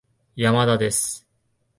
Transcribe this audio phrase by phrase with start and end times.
[0.55, 1.27] 山田です